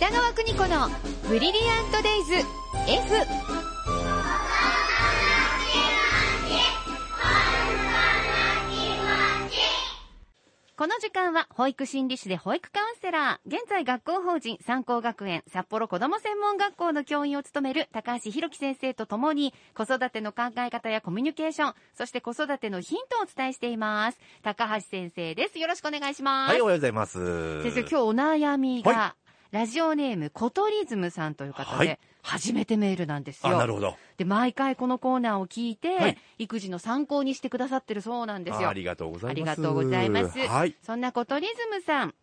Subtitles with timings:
[0.00, 0.88] 北川邦子の
[1.28, 2.32] ブリリアントデイズ
[2.88, 3.50] F
[10.80, 24.18] この時間は保育心理士で保育カウンセラー、現在学校法人三高学園札幌子ども専門学校の教員を務める高橋弘樹先生とともに子育ての考え方やコミュニケーション、そして子育てのヒントをお伝えしています。
[24.42, 25.58] 高橋先生です。
[25.58, 26.52] よろしくお願いします。
[26.52, 27.62] はい、おはようございます。
[27.62, 29.16] 先生、今日お悩みが、は
[29.50, 33.66] ラジオネームコトリズムさんという方で、はい初めてメールなんですあ、なよ。
[33.68, 33.96] るほど。
[34.18, 38.68] で、毎回このコーナーを聞いて、はい育児の参考にしてくださってるそうなんですよ。
[38.68, 39.32] あありがとうございます。
[39.32, 40.38] ありがとうございます。
[40.38, 40.76] はい。
[40.82, 42.14] そんなコトリズムさん。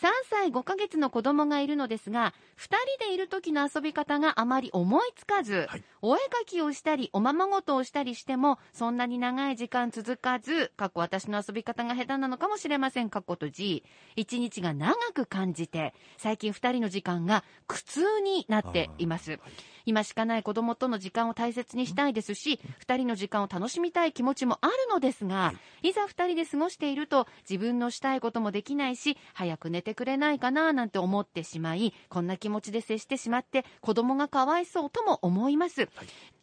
[0.00, 2.64] 3歳5ヶ月の子供がいるのですが、2
[2.98, 13.82] 人でいる時の遊び方があまり思いつかず、はいお絵描きをしたり、おままごとをしたりしても、そんなに長い時間続かず、過去私の遊び方が下手なのかもしれません、過去と G。
[14.14, 19.40] 一日が長く感じて、最近2人の時間が苦痛になっています。
[19.86, 35.88] 今しかない子供との時間を大切にしたいですし、2人の時間を楽しみたい気持ちもあるのですが、いざ2人で過ごしていると自分のしたいこともできないし、早く寝てくれないかななんて思ってしまい、こんな気持ちで接してしまって子供がかわいそうとも思います。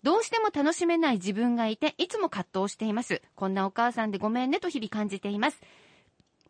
[0.03, 3.21] どうしても楽しめない自分がいて、いつも葛藤しています。
[3.35, 5.61] こんなお母さんでごめんねと日々感じています。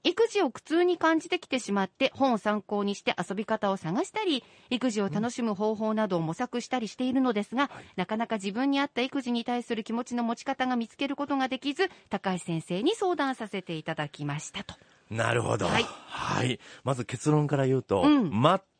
[0.03, 14.75] 育児を苦痛に感じてきてしまって本を参考にして遊び方を探したり育児を楽しむ方法などを模索したりしているのですが、なかなか自分に合った育児に対する気持ちの持ち方が見つけることができず高橋先生に相談させていただきましたと
[15.09, 15.65] なるほど。
[15.67, 16.59] ははいい。
[16.83, 18.31] まず結論から言うと、うん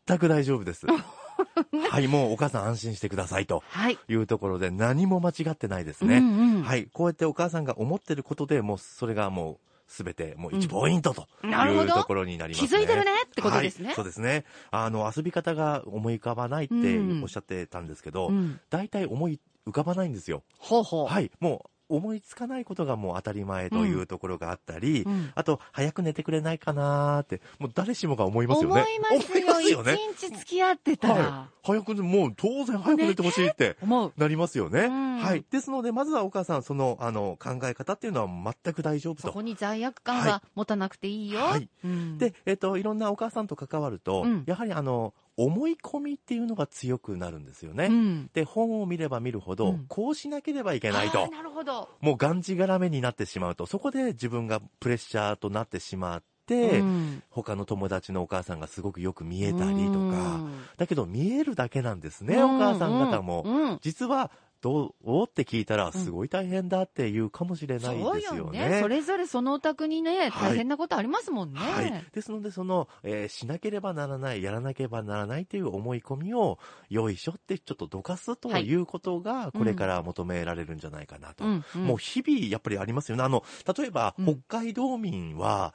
[0.06, 0.86] 全く大丈夫です。
[1.90, 6.18] はい、もうお母さん安心してくださいとはいいうところで何も間違ってないですね。
[6.18, 6.88] うんうんはい。
[6.92, 12.68] こうやってお母さんが思ってることでもうそれがもうすべてもう1ポイントというところになりますね。
[12.68, 13.88] 気づいてるねってことですね。
[13.88, 13.96] はい。
[13.96, 14.44] そうですね。
[14.72, 17.22] あの、遊び方が思い浮かばないってうん。
[17.22, 18.60] おっしゃってたんですけど、うん。
[18.72, 20.42] 大体思い浮かばないんですよ。
[20.58, 21.08] ほうほう。
[21.08, 28.84] はい、もう思いつかないことがもう当たり前というところがあったり、うんあと、早く寝てくれないかなーって、もう誰しもが思いますよね。
[28.84, 29.98] 思いますよ思いますよね。
[30.16, 31.54] 一日付き合ってたら、はい。
[31.66, 33.78] 早く、もう当然早く寝てほしいって。
[34.18, 35.46] なりますよね、うんはい。
[35.50, 39.28] ですので、まずはお母さん、その、あの、考え方っていうのは全く大丈夫と。
[39.28, 47.86] そこに罪悪感はは持たなくていいよ、はいうんで、えっ、と、いろんなお母さんと関わると、うんやはりあの、思い込みっていうのが強くなるんですよね。
[47.86, 48.30] うん。
[48.34, 49.86] で、本を見れば見るほど、うん。
[49.88, 51.28] こうしなければいけないと。
[51.32, 51.90] なるほど。
[52.02, 57.24] もうがんじがらめになってしまうと、そこで自分がプレッシャーとなってしまって、うん。
[57.30, 60.52] 他の友達のお母さんがすごくよく見えたりとうか、ん。
[60.78, 63.80] だけど見えるだけなんですね、お母さん方も。
[63.82, 64.30] 実は、
[64.64, 68.70] どうって聞いたら、すごい大変だって言うかもしれないですよよね。
[68.70, 68.80] ね。
[68.82, 71.60] それぞれそのお宅にね、はい大変なことありますもんね。
[71.60, 72.06] はい。
[72.14, 76.60] ですので、その、えーしなければならない、やらなければならないという思い込みを、
[76.90, 81.44] よいしょってちょっとどかすとはいいうことが、これから求められるんじゃないかなと。
[81.44, 83.24] うんうんもう日々、やっぱりありますよね。
[83.24, 83.44] あの、
[83.78, 85.74] 例えば、うん北海道民は、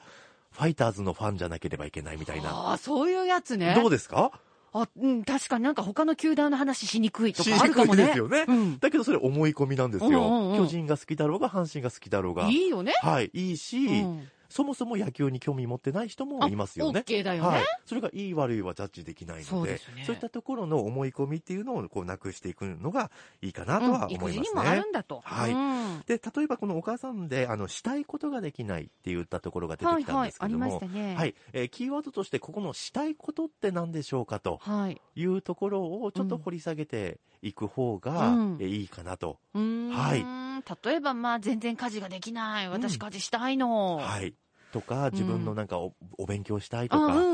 [0.50, 2.49] ファイターズのファンじゃなければいけないみたいな。
[2.50, 3.75] ああ、そういうやつね。
[3.78, 4.32] どうですか？
[4.73, 8.06] あ、うん、確かになんか他の球団の話しにくいとかあるかもね。
[8.06, 8.45] ですよね。
[8.47, 8.79] うん。
[8.79, 10.09] だけどそれ思い込みなんですよ。
[10.09, 12.49] うんうんうん巨人が好きだろうが、阪神が好きだろうが。
[12.49, 12.93] いいよね。
[13.01, 17.00] はい、いいし、うんそもそも野球に興味持ってない人もいますよね。
[17.00, 17.64] あ OK だよねはい。
[17.86, 23.10] それがいい悪いはジャッジできないので、ねそういったところの思い込みっていうのをこうなくしていくのが
[23.42, 24.88] いいかなとはうん思います育児にもあるね。
[24.88, 25.20] んだと。
[25.25, 31.14] はいうんで、例えばこのお母さんで、あの、したいことができないって言ったところが出てはいはいきたんです、けどもありました、ね。
[31.16, 35.00] はい、えーキーワードとして、ここのしたいことって何でしょうかとはい。
[35.21, 39.39] いうところをちょっと掘り下げていく方が、いいかなと。
[39.55, 39.91] うーん。
[39.91, 40.25] はい。
[40.84, 42.69] 例えば、まあ、全然家事ができない。
[42.69, 43.97] 私家事したいの。
[43.97, 44.34] はい。
[44.71, 47.25] とか、自分のなんかお,、お勉強したいとか、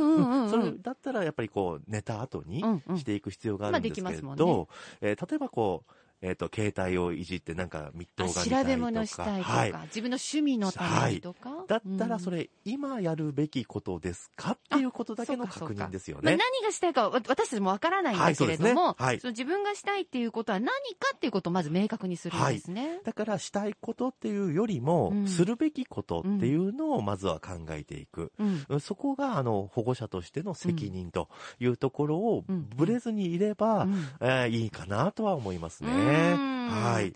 [0.51, 2.99] それだったらやっぱりこう、寝た後にうんうん。
[2.99, 4.67] していく必要があるんですけまあできますど、もんね。
[5.01, 5.93] えー例えばこう、
[6.25, 8.63] えっ、と、携帯をいじってなんか密あ答が。
[8.63, 9.73] 調べ物したいとか、はい。
[9.85, 11.65] 自分の趣味のためにとか？
[11.69, 16.39] だったらそれ、れ、今やるべきことですかっていうことだけの確認ですよまあ、ね。
[16.39, 20.73] 何がしたいか私たちもわからないんだけれども、はいねはいその自分がしたいっていうことは何か
[21.15, 23.01] っていうことをまず明確にするんですね。
[23.05, 28.33] だからしたいことっていうよりも、うんするべきことっていうのをまずは考えていく。
[28.39, 31.29] うんそこがあの保護者としての責任と
[31.59, 35.91] いうところをうんぶれずにいれば、うんえーいいかなとは思いますね。
[36.15, 37.15] うんはい。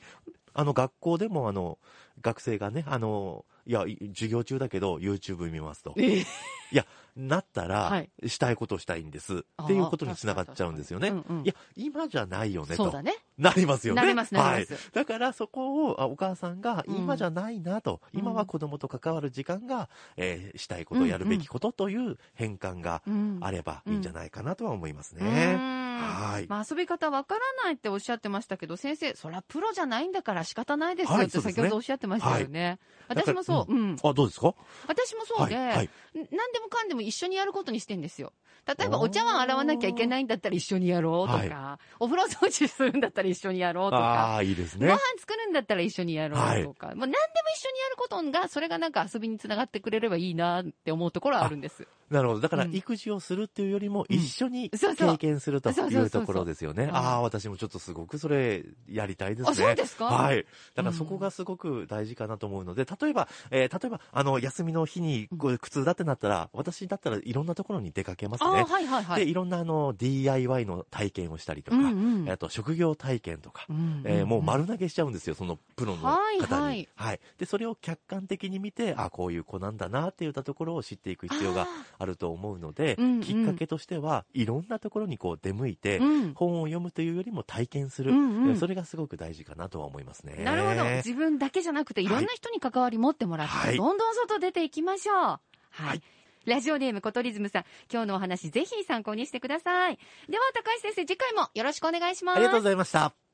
[0.54, 1.78] あの学校でもあの
[2.20, 5.94] 学生がね、あの、いや、い授業中だけど YouTube 見ますと。
[5.96, 6.26] ええ
[6.70, 6.84] いや、
[7.16, 11.12] なったら、はいしたいことをしたいんですっていうことにつながっちゃうんですよね。
[11.44, 13.02] いや、今じゃないよねとそうだ。
[13.02, 13.14] ね。
[13.38, 14.02] なりますよね。
[14.02, 14.66] なりますなはい。
[14.92, 25.87] だからそこをあお母さんがうん今じゃないなと、うん今は子供と関わる時間が、えーしたいこと、やるべきことという変換がうんあればいいんじゃないかなとは思いますうね。
[25.98, 26.46] んはい。
[26.48, 32.64] まあ、遊び方わからないっておっしゃってましたけど、先生、そりゃプロじゃないんだから仕方ないですよって先ほどおっしゃってましたよね。
[32.66, 32.78] はい
[33.08, 33.96] 私もそう、うん。
[34.04, 34.54] あ、どうですか？
[34.86, 35.76] 私もそうで、はい。
[35.76, 35.90] はい。
[36.14, 38.34] 何でもかんでも一緒にやることにしてんですよ。
[38.66, 44.98] 例えばお茶碗洗わなきゃいけないんだったら一緒にやろうとか、はお風呂掃除するんだったら一緒にやろうとか、ああ、いいですねご飯。
[45.20, 47.14] 作るんだったら一緒にやろうとか、まあ、何でも
[47.56, 51.86] 一緒にやることが、それがなんか遊びにつながってくれればいいなって思うところはあるんです。
[52.10, 52.40] なるほど。
[52.40, 56.84] だから、うん育児をするっていうよりも、うん一緒に経験するというところですよね。
[56.84, 59.50] うんああ、私もちょっとすごくそれ、やりたいですね。
[59.50, 60.04] あ、そうですか？
[60.06, 60.44] はい。
[60.74, 68.62] だからそこがすごく大事かなと思うので、例えば、えー例えば、あの、休みの日に苦痛だってなったら、私だったらいろんなところに出かけますあね。
[68.64, 69.30] はいはいはで、い。
[69.30, 76.46] いろんなあの、DIY の体験をしたりとか、うんうんあと職業体験とか、うんうんえーもう丸投げしちゃうんですよ、そのプロの方に。
[76.46, 81.66] はいはいで、それを客観的に見て、あ、こういう子なんだなっていったところを知っていく必要が
[81.98, 90.42] あると思うので、うんうんきっかけとしては、いろんなところにこう出向いて、うん本を読むというよりも体験する、うんうんえーそれがすごく大事かなとは思いますね。
[90.44, 90.84] なるほど。
[90.96, 95.16] 自分だけじゃなくて、いろんな人に関わり持ってもらって、はいどんどん外出ていきましょう。
[95.16, 95.40] はい。
[95.70, 96.02] はい
[96.46, 99.98] ラジオネームコトリズムさん、今日のお話ぜひ参考にしてください。
[100.30, 102.36] では、高橋先生、次回もよろしくお願いします。
[102.36, 103.27] ありがとうございました。